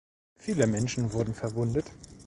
[0.35, 1.85] Viele Menschen wurden verwundet.